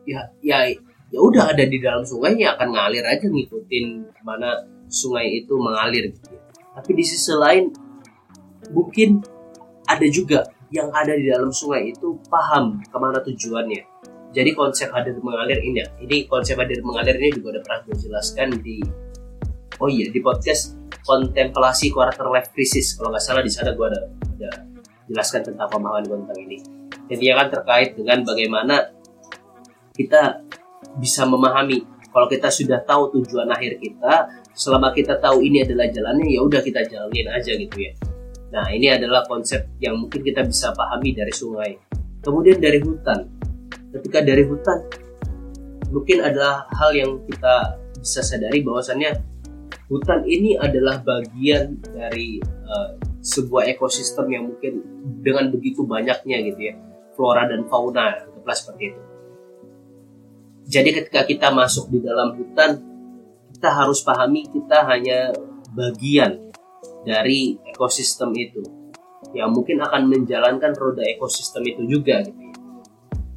ya 0.04 0.20
ya 0.42 0.68
ya 1.12 1.18
udah 1.20 1.54
ada 1.54 1.64
di 1.64 1.78
dalam 1.78 2.02
sungai 2.02 2.40
ya 2.40 2.56
akan 2.58 2.68
ngalir 2.74 3.04
aja 3.06 3.28
ngikutin 3.28 3.86
mana 4.26 4.64
sungai 4.92 5.40
itu 5.40 5.56
mengalir 5.56 6.12
gitu 6.12 6.36
ya. 6.36 6.40
tapi 6.76 6.90
di 6.92 7.04
sisi 7.04 7.32
lain 7.32 7.72
mungkin 8.70 9.24
ada 9.88 10.06
juga 10.06 10.46
yang 10.72 10.88
ada 10.92 11.12
di 11.12 11.28
dalam 11.28 11.52
sungai 11.52 11.92
itu 11.92 12.16
paham 12.32 12.80
ke 12.80 12.96
mana 12.96 13.20
tujuannya. 13.20 13.82
Jadi 14.32 14.50
konsep 14.56 14.88
hadir 14.88 15.20
mengalir 15.20 15.60
ini 15.60 15.84
ya. 15.84 15.88
Ini 16.00 16.24
konsep 16.24 16.56
hadir 16.56 16.80
mengalir 16.80 17.20
ini 17.20 17.36
juga 17.36 17.58
udah 17.58 17.62
pernah 17.62 17.80
gue 17.84 17.96
jelaskan 18.00 18.48
di 18.64 18.80
oh 19.76 19.88
iya 19.92 20.08
di 20.08 20.20
podcast 20.24 20.80
kontemplasi 21.04 21.92
quarter 21.92 22.32
life 22.32 22.48
crisis. 22.56 22.96
Kalau 22.96 23.12
nggak 23.12 23.20
salah 23.20 23.44
di 23.44 23.52
sana 23.52 23.76
gue 23.76 23.86
ada, 23.86 24.00
ada 24.08 24.50
jelaskan 25.12 25.52
tentang 25.52 25.68
pemahaman 25.68 26.08
gue 26.08 26.16
tentang 26.24 26.40
ini. 26.40 26.58
Jadi 27.12 27.22
ya 27.28 27.34
kan 27.36 27.52
terkait 27.52 27.92
dengan 27.92 28.24
bagaimana 28.24 28.76
kita 29.92 30.40
bisa 30.96 31.28
memahami. 31.28 31.84
Kalau 32.08 32.28
kita 32.28 32.48
sudah 32.48 32.80
tahu 32.80 33.12
tujuan 33.20 33.52
akhir 33.52 33.76
kita 33.76 34.41
selama 34.52 34.92
kita 34.92 35.16
tahu 35.18 35.40
ini 35.44 35.64
adalah 35.64 35.88
jalannya 35.88 36.28
ya 36.28 36.40
udah 36.44 36.60
kita 36.60 36.84
jalanin 36.88 37.28
aja 37.28 37.52
gitu 37.56 37.76
ya. 37.76 37.92
Nah 38.52 38.68
ini 38.68 38.92
adalah 38.92 39.24
konsep 39.24 39.64
yang 39.80 39.96
mungkin 39.96 40.20
kita 40.20 40.44
bisa 40.44 40.72
pahami 40.76 41.16
dari 41.16 41.32
sungai. 41.32 41.72
Kemudian 42.20 42.60
dari 42.60 42.78
hutan. 42.84 43.26
Ketika 43.92 44.24
dari 44.24 44.44
hutan 44.48 44.78
mungkin 45.92 46.24
adalah 46.24 46.64
hal 46.72 46.96
yang 46.96 47.20
kita 47.28 47.76
bisa 48.00 48.24
sadari 48.24 48.64
bahwasannya 48.64 49.12
hutan 49.92 50.24
ini 50.24 50.56
adalah 50.56 51.04
bagian 51.04 51.76
dari 51.92 52.40
uh, 52.64 52.96
sebuah 53.20 53.68
ekosistem 53.68 54.26
yang 54.32 54.48
mungkin 54.48 54.80
dengan 55.20 55.52
begitu 55.52 55.84
banyaknya 55.84 56.40
gitu 56.48 56.60
ya 56.72 56.74
flora 57.12 57.44
dan 57.44 57.68
fauna 57.68 58.24
anggaplah 58.24 58.56
seperti 58.56 58.84
itu. 58.90 59.00
Jadi 60.62 60.90
ketika 60.96 61.22
kita 61.28 61.48
masuk 61.52 61.92
di 61.92 62.00
dalam 62.00 62.34
hutan 62.34 62.80
kita 63.62 63.78
harus 63.78 64.02
pahami 64.02 64.42
kita 64.50 64.82
hanya 64.90 65.30
bagian 65.70 66.50
dari 67.06 67.54
ekosistem 67.62 68.34
itu. 68.34 68.58
Yang 69.38 69.50
mungkin 69.54 69.78
akan 69.86 70.10
menjalankan 70.10 70.74
roda 70.74 71.06
ekosistem 71.06 71.70
itu 71.70 71.86
juga 71.86 72.26
gitu 72.26 72.42
ya. 72.42 72.54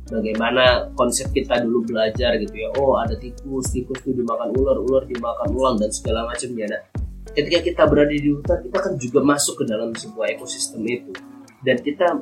Bagaimana 0.09 0.89
konsep 0.97 1.29
kita 1.29 1.61
dulu 1.61 1.93
belajar 1.93 2.41
gitu 2.41 2.57
ya. 2.57 2.73
Oh 2.73 2.97
ada 2.97 3.13
tikus 3.13 3.69
tikus 3.69 4.01
itu 4.01 4.17
dimakan 4.17 4.49
ular 4.57 4.81
ular 4.81 5.05
dimakan 5.05 5.45
ulang 5.53 5.77
dan 5.77 5.93
segala 5.93 6.25
macamnya 6.25 6.73
nah 6.73 6.81
ketika 7.29 7.61
kita 7.61 7.85
berada 7.85 8.09
di 8.09 8.33
hutan 8.33 8.65
kita 8.65 8.77
kan 8.81 8.93
juga 8.97 9.21
masuk 9.21 9.61
ke 9.61 9.69
dalam 9.69 9.93
sebuah 9.93 10.33
ekosistem 10.33 10.81
itu. 10.89 11.13
Dan 11.61 11.85
kita 11.85 12.17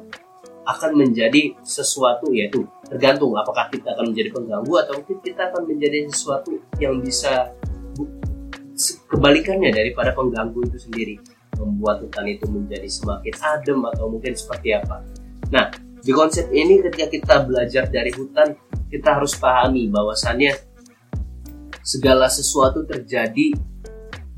akan 0.68 0.92
menjadi 1.00 1.56
sesuatu 1.64 2.36
yaitu 2.36 2.68
tergantung 2.84 3.32
apakah 3.40 3.72
kita 3.72 3.96
akan 3.96 4.12
menjadi 4.12 4.36
pengganggu 4.36 4.74
atau 4.84 4.94
mungkin 5.00 5.18
kita 5.24 5.56
akan 5.56 5.72
menjadi 5.72 6.04
sesuatu 6.12 6.60
yang 6.84 7.00
bisa 7.00 7.56
kebalikannya 9.10 9.70
daripada 9.70 10.12
pengganggu 10.18 10.60
itu 10.70 10.78
sendiri 10.90 11.16
membuat 11.58 12.02
hutan 12.02 12.26
itu 12.26 12.50
menjadi 12.50 12.90
semakin 12.90 13.34
adem 13.40 13.80
atau 13.94 14.10
mungkin 14.10 14.34
seperti 14.34 14.74
apa 14.74 15.06
nah 15.54 15.70
di 16.04 16.12
konsep 16.12 16.52
ini 16.52 16.84
ketika 16.84 17.08
kita 17.08 17.36
belajar 17.48 17.88
dari 17.88 18.12
hutan, 18.12 18.60
kita 18.92 19.16
harus 19.16 19.40
pahami 19.40 19.88
bahwasannya 19.88 20.52
segala 21.80 22.28
sesuatu 22.28 22.84
terjadi 22.84 23.56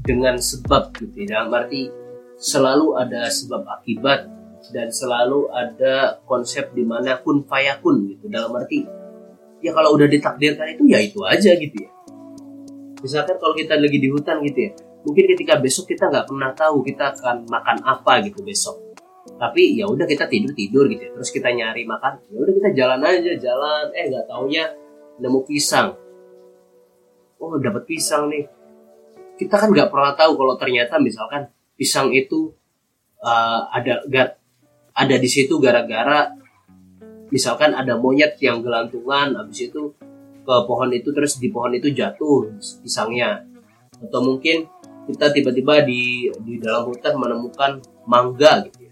dengan 0.05 0.37
sebab 0.37 0.93
gitu 0.93 1.25
ya. 1.25 1.41
Dalam 1.41 1.49
arti 1.57 1.89
selalu 2.37 3.01
ada 3.01 3.25
sebab 3.33 3.65
akibat 3.65 4.29
dan 4.69 4.93
selalu 4.93 5.49
ada 5.49 6.21
konsep 6.29 6.69
di 6.77 6.85
mana 6.85 7.17
kun 7.25 7.41
fayakun 7.49 8.13
gitu. 8.13 8.29
Dalam 8.29 8.53
arti 8.53 8.85
ya 9.65 9.73
kalau 9.73 9.97
udah 9.97 10.05
ditakdirkan 10.05 10.69
itu 10.69 10.85
ya 10.85 11.01
itu 11.01 11.17
aja 11.25 11.49
gitu 11.57 11.81
ya. 11.81 11.89
Misalkan 13.05 13.37
kalau 13.37 13.53
kita 13.53 13.77
lagi 13.77 14.01
di 14.01 14.09
hutan 14.09 14.41
gitu 14.41 14.65
ya, 14.65 14.71
mungkin 15.05 15.29
ketika 15.29 15.61
besok 15.61 15.93
kita 15.93 16.09
nggak 16.09 16.25
pernah 16.25 16.51
tahu 16.57 16.81
kita 16.81 17.13
akan 17.13 17.45
makan 17.45 17.77
apa 17.85 18.25
gitu 18.25 18.41
besok. 18.41 18.81
Tapi 19.37 19.77
ya 19.77 19.85
udah 19.85 20.09
kita 20.09 20.25
tidur 20.25 20.57
tidur 20.57 20.89
gitu 20.89 21.05
ya. 21.05 21.11
terus 21.13 21.29
kita 21.29 21.53
nyari 21.53 21.85
makan 21.85 22.17
ya 22.29 22.37
udah 22.41 22.53
kita 22.57 22.69
jalan 22.73 22.99
aja 23.05 23.31
jalan. 23.37 23.85
Eh 23.93 24.09
nggak 24.09 24.25
taunya 24.25 24.73
nemu 25.21 25.39
pisang. 25.45 25.93
Oh 27.37 27.53
dapat 27.61 27.85
pisang 27.85 28.25
nih. 28.33 28.49
Kita 29.37 29.53
kan 29.61 29.69
nggak 29.69 29.93
pernah 29.93 30.17
tahu 30.17 30.33
kalau 30.33 30.57
ternyata 30.57 30.97
misalkan 30.97 31.45
pisang 31.77 32.09
itu 32.09 32.57
uh, 33.21 33.69
ada 33.69 34.01
gar, 34.09 34.41
ada 34.97 35.15
di 35.21 35.29
situ 35.29 35.61
gara-gara 35.61 36.31
misalkan 37.29 37.75
ada 37.75 37.99
monyet 37.99 38.39
yang 38.39 38.63
gelantungan 38.63 39.35
habis 39.35 39.67
itu 39.67 39.91
ke 40.45 40.55
pohon 40.69 40.93
itu 40.93 41.09
terus 41.09 41.41
di 41.41 41.49
pohon 41.49 41.73
itu 41.73 41.89
jatuh 41.89 42.53
pisangnya. 42.85 43.41
Atau 43.97 44.21
mungkin 44.21 44.69
kita 45.09 45.33
tiba-tiba 45.33 45.81
di 45.81 46.29
di 46.45 46.61
dalam 46.61 46.85
hutan 46.85 47.17
menemukan 47.17 47.81
mangga 48.05 48.65
gitu 48.69 48.85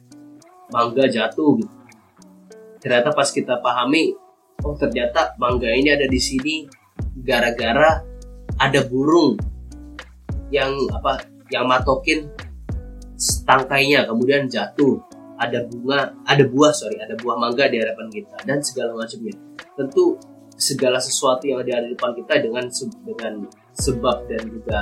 mangga 0.73 1.05
jatuh 1.05 1.61
gitu. 1.61 1.75
Ternyata 2.81 3.13
pas 3.13 3.29
kita 3.29 3.61
pahami, 3.61 4.17
oh 4.65 4.75
ternyata 4.75 5.37
mangga 5.37 5.69
ini 5.69 5.93
ada 5.93 6.09
di 6.09 6.17
sini 6.17 6.65
gara-gara 7.21 8.01
ada 8.57 8.79
burung 8.89 9.37
yang 10.49 10.73
apa 10.91 11.29
yang 11.53 11.69
matokin 11.69 12.27
tangkainya 13.45 14.09
kemudian 14.09 14.49
jatuh. 14.49 14.97
Ada 15.33 15.65
bunga 15.65 16.13
ada 16.23 16.43
buah 16.45 16.71
sorry 16.71 17.01
ada 17.01 17.17
buah 17.19 17.35
mangga 17.35 17.67
di 17.67 17.81
hadapan 17.81 18.07
kita 18.09 18.37
dan 18.45 18.61
segala 18.61 18.95
macamnya. 18.97 19.33
Tentu 19.75 20.15
segala 20.63 21.03
sesuatu 21.03 21.43
yang 21.43 21.59
ada 21.59 21.83
di 21.83 21.91
depan 21.91 22.15
kita 22.15 22.39
dengan 22.39 22.71
dengan 23.03 23.33
sebab 23.75 24.17
dan 24.31 24.43
juga 24.47 24.79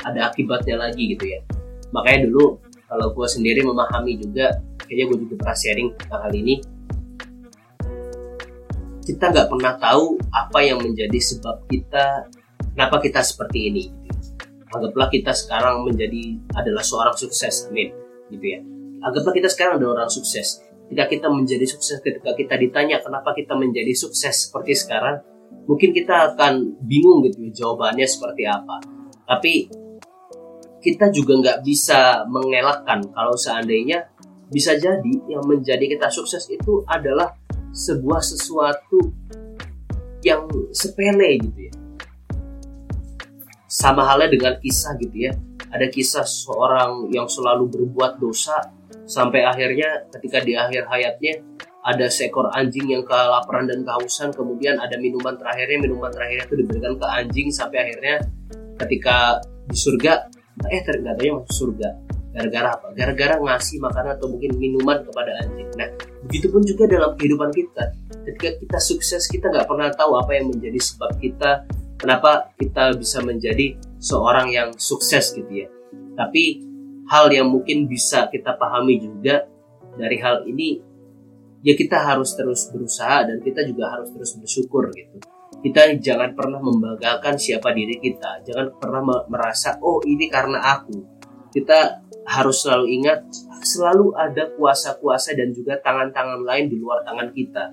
ada 0.00 0.20
akibatnya 0.32 0.80
lagi 0.80 1.12
gitu 1.12 1.28
ya. 1.28 1.40
Makanya 1.92 2.32
dulu 2.32 2.56
kalau 2.88 3.12
gue 3.12 3.28
sendiri 3.28 3.60
memahami 3.60 4.16
juga 4.16 4.56
kayaknya 4.80 5.04
gue 5.12 5.18
juga 5.28 5.34
pernah 5.44 5.56
sharing 5.60 5.88
tentang 6.00 6.20
hal 6.24 6.32
ini. 6.32 6.54
Kita 9.04 9.24
nggak 9.28 9.48
pernah 9.52 9.76
tahu 9.76 10.16
apa 10.32 10.58
yang 10.64 10.80
menjadi 10.80 11.20
sebab 11.20 11.68
kita 11.68 12.24
kenapa 12.72 13.04
kita 13.04 13.20
seperti 13.20 13.68
ini 13.68 13.84
anggaplah 14.74 15.06
kita 15.06 15.30
sekarang 15.30 15.86
menjadi 15.86 16.34
adalah 16.58 16.82
seorang 16.82 17.14
sukses 17.14 17.70
amin 17.70 17.94
gitu 18.34 18.46
ya. 18.58 18.60
Anggaplah 19.04 19.34
kita 19.36 19.48
sekarang 19.52 19.78
adalah 19.78 20.02
orang 20.02 20.10
sukses 20.10 20.63
ketika 20.84 21.04
kita 21.08 21.26
menjadi 21.32 21.64
sukses 21.64 21.98
ketika 22.04 22.36
kita 22.36 22.54
ditanya 22.60 23.00
kenapa 23.00 23.32
kita 23.32 23.56
menjadi 23.56 23.90
sukses 23.96 24.48
seperti 24.48 24.76
sekarang? 24.76 25.24
Mungkin 25.64 25.96
kita 25.96 26.34
akan 26.34 26.76
bingung 26.84 27.24
gitu 27.24 27.48
ya 27.48 27.50
jawabannya 27.64 28.04
seperti 28.04 28.44
apa. 28.44 28.84
Tapi 29.24 29.54
kita 30.84 31.08
juga 31.08 31.40
nggak 31.40 31.58
bisa 31.64 32.28
mengelakkan. 32.28 33.00
Kalau 33.08 33.32
seandainya 33.32 34.04
bisa 34.52 34.76
jadi 34.76 35.14
yang 35.24 35.40
menjadi 35.48 35.88
kita 35.88 36.12
sukses 36.12 36.44
itu 36.52 36.84
adalah 36.84 37.32
sebuah 37.72 38.20
sesuatu 38.20 39.00
yang 40.20 40.44
sepele 40.76 41.40
gitu 41.40 41.60
ya. 41.72 41.74
Sama 43.64 44.04
halnya 44.04 44.30
dengan 44.30 44.54
kisah 44.60 44.94
gitu 45.00 45.16
ya. 45.16 45.32
Ada 45.72 45.90
kisah 45.90 46.22
seorang 46.22 47.10
yang 47.10 47.26
selalu 47.26 47.66
berbuat 47.66 48.20
dosa 48.20 48.54
sampai 49.04 49.44
akhirnya 49.44 50.08
ketika 50.12 50.40
di 50.40 50.56
akhir 50.56 50.88
hayatnya 50.88 51.44
ada 51.84 52.08
seekor 52.08 52.48
anjing 52.56 52.88
yang 52.88 53.04
kelaparan 53.04 53.68
dan 53.68 53.84
kehausan 53.84 54.32
kemudian 54.32 54.80
ada 54.80 54.96
minuman 54.96 55.36
terakhirnya 55.36 55.84
minuman 55.84 56.08
terakhirnya 56.08 56.48
itu 56.48 56.56
diberikan 56.64 56.96
ke 56.96 57.06
anjing 57.06 57.48
sampai 57.52 57.78
akhirnya 57.84 58.24
ketika 58.80 59.44
di 59.68 59.76
surga 59.76 60.12
eh 60.70 60.82
ternyata 60.86 61.18
masuk 61.18 61.50
surga. 61.50 61.88
Gara-gara 62.34 62.74
apa? 62.74 62.90
Gara-gara 62.98 63.34
ngasih 63.38 63.78
makanan 63.78 64.18
atau 64.18 64.26
mungkin 64.26 64.58
minuman 64.58 65.06
kepada 65.06 65.38
anjing. 65.46 65.70
Nah 65.78 65.88
begitupun 66.26 66.66
juga 66.66 66.90
dalam 66.90 67.14
kehidupan 67.14 67.50
kita. 67.54 67.84
Ketika 68.26 68.48
kita 68.58 68.78
sukses 68.82 69.22
kita 69.30 69.50
nggak 69.50 69.66
pernah 69.70 69.90
tahu 69.94 70.18
apa 70.18 70.34
yang 70.34 70.50
menjadi 70.50 70.78
sebab 70.82 71.14
kita 71.22 71.62
kenapa 71.98 72.50
kita 72.58 72.96
bisa 72.98 73.22
menjadi 73.22 73.78
seorang 74.02 74.50
yang 74.50 74.74
sukses 74.74 75.30
gitu 75.34 75.50
ya. 75.50 75.68
Tapi 76.18 76.73
hal 77.08 77.28
yang 77.32 77.48
mungkin 77.52 77.84
bisa 77.84 78.28
kita 78.32 78.56
pahami 78.56 79.00
juga 79.00 79.44
dari 79.94 80.16
hal 80.18 80.44
ini 80.48 80.80
ya 81.64 81.72
kita 81.72 81.96
harus 81.96 82.36
terus 82.36 82.68
berusaha 82.68 83.24
dan 83.24 83.40
kita 83.40 83.64
juga 83.64 83.96
harus 83.96 84.12
terus 84.12 84.36
bersyukur 84.36 84.92
gitu. 84.92 85.16
Kita 85.64 85.96
jangan 85.96 86.36
pernah 86.36 86.60
membanggakan 86.60 87.40
siapa 87.40 87.72
diri 87.72 87.96
kita 87.96 88.44
jangan 88.44 88.76
pernah 88.76 89.24
merasa 89.28 89.80
oh 89.80 90.04
ini 90.04 90.28
karena 90.28 90.60
aku. 90.60 91.00
Kita 91.54 92.04
harus 92.24 92.66
selalu 92.66 92.86
ingat 93.00 93.24
selalu 93.64 94.12
ada 94.12 94.52
kuasa-kuasa 94.52 95.32
dan 95.32 95.56
juga 95.56 95.80
tangan-tangan 95.80 96.44
lain 96.44 96.68
di 96.68 96.76
luar 96.76 97.00
tangan 97.04 97.32
kita. 97.32 97.72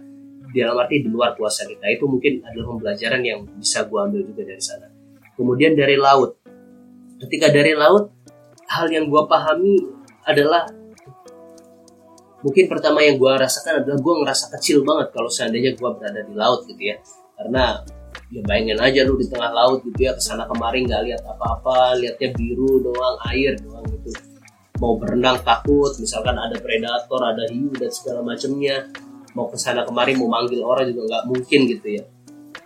Dalam 0.52 0.84
arti 0.84 1.00
di 1.00 1.08
luar 1.08 1.32
kuasa 1.40 1.64
kita. 1.64 1.88
Itu 1.88 2.12
mungkin 2.12 2.44
adalah 2.44 2.76
pembelajaran 2.76 3.24
yang 3.24 3.48
bisa 3.56 3.88
gua 3.88 4.04
ambil 4.08 4.28
juga 4.28 4.44
dari 4.44 4.60
sana. 4.60 4.88
Kemudian 5.40 5.80
dari 5.80 5.96
laut. 5.96 6.44
Ketika 7.24 7.56
dari 7.56 7.72
laut 7.72 8.12
hal 8.72 8.88
yang 8.88 9.12
gua 9.12 9.28
pahami 9.28 9.84
adalah 10.24 10.64
mungkin 12.42 12.66
pertama 12.66 13.06
yang 13.06 13.22
gue 13.22 13.34
rasakan 13.38 13.86
adalah 13.86 14.00
gue 14.02 14.14
ngerasa 14.26 14.46
kecil 14.58 14.82
banget 14.82 15.14
kalau 15.14 15.30
seandainya 15.30 15.78
gue 15.78 15.90
berada 15.94 16.22
di 16.26 16.34
laut 16.34 16.66
gitu 16.66 16.82
ya. 16.82 16.98
Karena 17.38 17.82
ya 18.34 18.42
bayangin 18.46 18.80
aja 18.82 19.06
lu 19.06 19.18
di 19.18 19.30
tengah 19.30 19.52
laut 19.54 19.86
gitu 19.86 20.00
ya 20.10 20.12
ke 20.18 20.22
sana 20.22 20.50
kemari 20.50 20.86
nggak 20.86 21.02
lihat 21.06 21.22
apa-apa 21.26 22.00
lihatnya 22.02 22.30
biru 22.34 22.82
doang 22.82 23.18
air 23.30 23.58
doang 23.62 23.86
gitu. 23.86 24.10
Mau 24.82 24.98
berenang 24.98 25.38
takut 25.46 25.94
misalkan 26.02 26.34
ada 26.34 26.58
predator 26.58 27.22
ada 27.22 27.46
hiu 27.50 27.70
dan 27.78 27.92
segala 27.94 28.26
macamnya. 28.26 28.90
Mau 29.38 29.48
ke 29.48 29.58
sana 29.62 29.86
kemari 29.86 30.18
mau 30.18 30.28
manggil 30.28 30.66
orang 30.66 30.90
juga 30.90 31.02
nggak 31.08 31.24
mungkin 31.30 31.60
gitu 31.70 31.88
ya. 32.02 32.04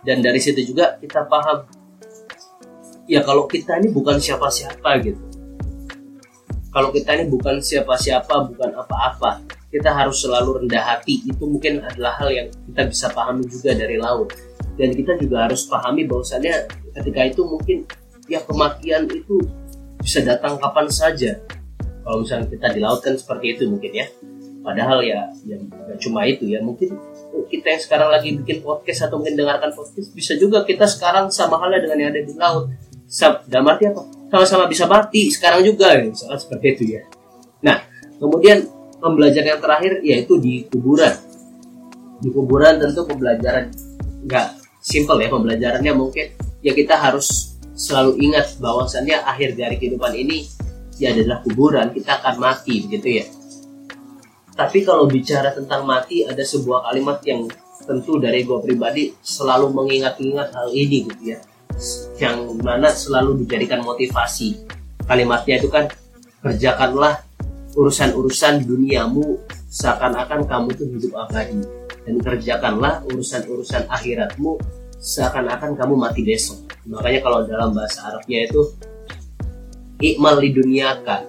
Dan 0.00 0.24
dari 0.24 0.40
situ 0.40 0.72
juga 0.72 0.96
kita 0.96 1.28
paham 1.28 1.68
ya 3.06 3.20
kalau 3.22 3.44
kita 3.44 3.76
ini 3.78 3.92
bukan 3.92 4.18
siapa-siapa 4.18 5.04
gitu 5.04 5.35
kalau 6.76 6.92
kita 6.92 7.16
ini 7.16 7.24
bukan 7.32 7.56
siapa-siapa 7.56 8.52
bukan 8.52 8.76
apa-apa. 8.76 9.40
Kita 9.72 9.96
harus 9.96 10.20
selalu 10.20 10.60
rendah 10.60 10.84
hati. 10.84 11.24
Itu 11.24 11.48
mungkin 11.48 11.80
adalah 11.80 12.20
hal 12.20 12.28
yang 12.28 12.48
kita 12.52 12.92
bisa 12.92 13.06
pahami 13.16 13.48
juga 13.48 13.72
dari 13.72 13.96
laut. 13.96 14.36
Dan 14.76 14.92
kita 14.92 15.16
juga 15.16 15.48
harus 15.48 15.64
pahami 15.64 16.04
bahwasannya 16.04 16.68
ketika 17.00 17.32
itu 17.32 17.48
mungkin 17.48 17.88
ya 18.28 18.44
kematian 18.44 19.08
itu 19.08 19.40
bisa 20.04 20.20
datang 20.20 20.60
kapan 20.60 20.92
saja. 20.92 21.40
Kalau 21.80 22.20
misalnya 22.20 22.52
kita 22.52 22.68
di 22.68 22.80
laut 22.84 23.00
kan 23.00 23.16
seperti 23.16 23.56
itu 23.56 23.72
mungkin 23.72 23.96
ya. 23.96 24.06
Padahal 24.60 25.00
ya 25.00 25.32
ya 25.48 25.56
cuma 25.96 26.28
itu 26.28 26.44
ya. 26.44 26.60
Mungkin 26.60 26.92
kita 27.48 27.72
yang 27.72 27.82
sekarang 27.88 28.12
lagi 28.12 28.36
bikin 28.36 28.60
podcast 28.60 29.08
atau 29.08 29.16
mungkin 29.16 29.32
dengarkan 29.32 29.72
podcast 29.72 30.12
bisa 30.12 30.36
juga 30.36 30.60
kita 30.68 30.84
sekarang 30.84 31.32
sama 31.32 31.56
halnya 31.56 31.80
dengan 31.88 32.04
yang 32.04 32.10
ada 32.12 32.20
di 32.20 32.36
laut. 32.36 32.68
Dalam 33.48 33.64
arti 33.64 33.88
apa 33.88 34.15
sama-sama 34.36 34.68
bisa 34.68 34.84
mati 34.84 35.32
sekarang 35.32 35.64
juga 35.64 35.96
ya 35.96 36.04
misalnya 36.04 36.36
seperti 36.36 36.66
itu 36.76 36.84
ya. 37.00 37.02
Nah 37.64 37.80
kemudian 38.20 38.68
pembelajaran 39.00 39.56
yang 39.56 39.62
terakhir 39.64 39.92
yaitu 40.04 40.36
di 40.36 40.68
kuburan. 40.68 41.16
Di 42.20 42.28
kuburan 42.28 42.76
tentu 42.76 43.08
pembelajaran 43.08 43.72
nggak 44.28 44.48
simple 44.84 45.16
ya 45.24 45.28
pembelajarannya 45.32 45.92
mungkin 45.96 46.26
ya 46.60 46.76
kita 46.76 47.00
harus 47.00 47.56
selalu 47.76 48.20
ingat 48.20 48.60
bahwasannya 48.60 49.20
akhir 49.24 49.56
dari 49.56 49.76
kehidupan 49.80 50.12
ini 50.16 50.44
ya 51.00 51.12
adalah 51.12 51.40
kuburan 51.44 51.92
kita 51.96 52.20
akan 52.20 52.36
mati 52.36 52.84
begitu 52.84 53.24
ya. 53.24 53.26
Tapi 54.56 54.84
kalau 54.84 55.04
bicara 55.08 55.52
tentang 55.52 55.84
mati 55.84 56.24
ada 56.24 56.40
sebuah 56.40 56.88
kalimat 56.88 57.20
yang 57.28 57.44
tentu 57.84 58.16
dari 58.16 58.44
gue 58.44 58.58
pribadi 58.60 59.12
selalu 59.20 59.68
mengingat-ingat 59.72 60.48
hal 60.52 60.68
ini 60.72 61.04
gitu 61.06 61.36
ya 61.36 61.38
yang 62.16 62.56
mana 62.60 62.88
selalu 62.88 63.44
dijadikan 63.44 63.84
motivasi. 63.84 64.56
Kalimatnya 65.06 65.60
itu 65.60 65.68
kan 65.68 65.86
kerjakanlah 66.42 67.22
urusan-urusan 67.76 68.64
duniamu 68.64 69.36
seakan-akan 69.68 70.48
kamu 70.48 70.68
tuh 70.74 70.88
hidup 70.88 71.12
abadi. 71.28 71.60
Dan 72.06 72.22
kerjakanlah 72.22 73.02
urusan-urusan 73.10 73.90
akhiratmu 73.90 74.56
seakan-akan 74.96 75.76
kamu 75.76 75.94
mati 75.98 76.22
besok. 76.24 76.70
Makanya 76.86 77.20
kalau 77.20 77.40
dalam 77.44 77.74
bahasa 77.74 78.08
Arabnya 78.08 78.46
itu 78.46 78.62
ikmal 80.00 80.38
di 80.38 80.54
dunyaka 80.54 81.26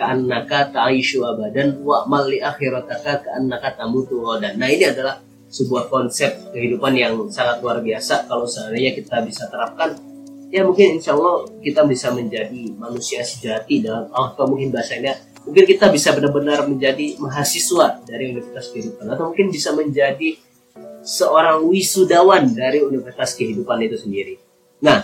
ka'annaka 0.00 0.72
ta'ishu 0.72 1.20
abadan 1.26 1.84
wa'mal 1.84 2.30
li 2.30 2.40
akhirataka 2.40 3.26
ka'annaka 3.26 3.76
tamutu 3.76 4.24
dan 4.40 4.56
nah 4.56 4.70
ini 4.70 4.88
adalah 4.88 5.20
sebuah 5.50 5.90
konsep 5.90 6.30
kehidupan 6.54 6.94
yang 6.94 7.12
sangat 7.28 7.60
luar 7.60 7.82
biasa. 7.82 8.30
Kalau 8.30 8.46
seandainya 8.46 8.96
kita 8.96 9.20
bisa 9.26 9.50
terapkan 9.50 9.98
ya 10.50 10.66
mungkin 10.66 10.98
insya 10.98 11.14
Allah 11.14 11.46
kita 11.62 11.86
bisa 11.86 12.10
menjadi 12.10 12.74
manusia 12.74 13.22
sejati 13.22 13.80
dalam 13.80 14.10
atau 14.10 14.44
mungkin 14.50 14.74
bahasanya 14.74 15.16
mungkin 15.46 15.64
kita 15.64 15.88
bisa 15.88 16.12
benar-benar 16.12 16.66
menjadi 16.66 17.16
mahasiswa 17.22 18.02
dari 18.04 18.34
Universitas 18.34 18.74
Kehidupan 18.74 19.06
atau 19.08 19.30
mungkin 19.32 19.48
bisa 19.48 19.72
menjadi 19.72 20.36
seorang 21.00 21.64
wisudawan 21.64 22.50
dari 22.52 22.84
Universitas 22.84 23.32
Kehidupan 23.38 23.80
itu 23.88 23.96
sendiri. 23.96 24.36
Nah, 24.84 25.00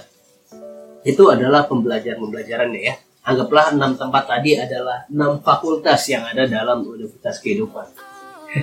itu 1.06 1.24
adalah 1.30 1.64
pembelajaran-pembelajarannya 1.70 2.80
ya. 2.82 2.94
Anggaplah 3.26 3.74
enam 3.74 3.98
tempat 3.98 4.28
tadi 4.28 4.54
adalah 4.54 5.02
enam 5.11 5.42
fakultas 5.42 6.06
yang 6.06 6.22
ada 6.26 6.46
dalam 6.46 6.85
Universitas 6.85 7.40
Kehidupan. 7.42 7.87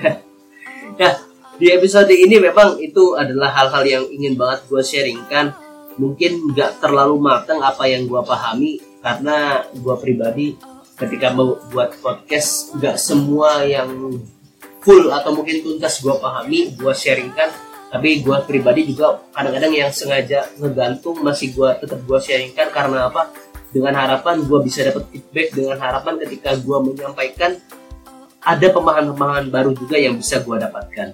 nah, 1.00 1.14
di 1.58 1.66
episode 1.70 2.10
ini 2.10 2.38
memang 2.38 2.78
itu 2.80 3.18
adalah 3.18 3.50
hal-hal 3.52 3.84
yang 3.84 4.04
ingin 4.08 4.38
banget 4.38 4.64
gue 4.70 4.82
sharingkan. 4.82 5.63
Mungkin 5.94 6.50
nggak 6.50 6.82
terlalu 6.82 7.22
matang 7.22 7.62
apa 7.62 7.86
yang 7.86 8.10
gue 8.10 8.18
pahami 8.18 8.82
karena 8.98 9.62
gue 9.70 9.94
pribadi 10.00 10.58
ketika 10.94 11.30
mau 11.34 11.58
buat 11.70 11.94
podcast 12.02 12.74
nggak 12.78 12.96
semua 12.98 13.62
yang 13.66 14.18
full 14.82 15.10
atau 15.10 15.34
mungkin 15.34 15.62
tuntas 15.62 16.02
gue 16.02 16.14
pahami 16.18 16.74
gue 16.74 16.92
sharingkan. 16.94 17.50
Tapi 17.94 18.26
gue 18.26 18.36
pribadi 18.42 18.90
juga 18.90 19.22
kadang-kadang 19.30 19.70
yang 19.70 19.90
sengaja 19.94 20.50
ngegantung 20.58 21.22
masih 21.22 21.54
gue 21.54 21.70
tetap 21.78 22.02
gue 22.02 22.18
sharingkan. 22.18 22.74
Karena 22.74 23.06
apa? 23.06 23.30
Dengan 23.70 23.94
harapan 23.94 24.42
gue 24.42 24.58
bisa 24.66 24.82
dapat 24.82 25.06
feedback 25.14 25.54
dengan 25.54 25.78
harapan 25.78 26.18
ketika 26.26 26.58
gue 26.58 26.78
menyampaikan 26.90 27.54
ada 28.44 28.66
pemahaman-pemahaman 28.70 29.48
baru 29.48 29.70
juga 29.72 29.96
yang 29.96 30.18
bisa 30.18 30.42
gue 30.42 30.56
dapatkan. 30.58 31.08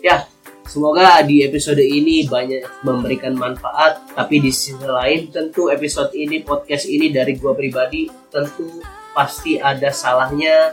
Ya 0.00 0.24
semoga 0.72 1.20
di 1.20 1.44
episode 1.44 1.84
ini 1.84 2.24
banyak 2.24 2.80
memberikan 2.80 3.36
manfaat 3.36 4.08
tapi 4.16 4.40
di 4.40 4.48
sisi 4.48 4.80
lain 4.80 5.28
tentu 5.28 5.68
episode 5.68 6.16
ini 6.16 6.40
podcast 6.40 6.88
ini 6.88 7.12
dari 7.12 7.36
gue 7.36 7.52
pribadi 7.52 8.08
tentu 8.32 8.80
pasti 9.12 9.60
ada 9.60 9.92
salahnya 9.92 10.72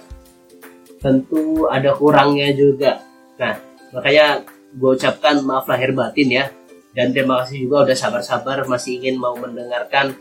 tentu 1.03 1.67
ada 1.67 1.95
kurangnya 1.95 2.51
juga. 2.55 3.03
Nah 3.35 3.59
makanya 3.91 4.47
gue 4.71 4.91
ucapkan 4.95 5.43
maaf 5.43 5.67
lahir 5.67 5.91
batin 5.91 6.29
ya. 6.31 6.45
Dan 6.89 7.15
terima 7.15 7.43
kasih 7.43 7.69
juga 7.69 7.88
udah 7.88 7.97
sabar-sabar 7.97 8.65
masih 8.65 8.99
ingin 8.99 9.21
mau 9.21 9.35
mendengarkan 9.38 10.15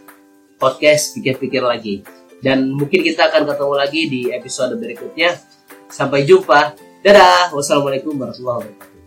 podcast 0.58 1.16
pikir-pikir 1.18 1.62
lagi. 1.64 2.02
Dan 2.38 2.70
mungkin 2.70 3.02
kita 3.02 3.30
akan 3.30 3.50
ketemu 3.50 3.74
lagi 3.74 4.02
di 4.06 4.20
episode 4.30 4.78
berikutnya. 4.78 5.34
Sampai 5.90 6.28
jumpa. 6.28 6.76
Dadah. 7.02 7.50
Wassalamualaikum 7.56 8.14
warahmatullahi 8.14 8.68
wabarakatuh 8.68 8.97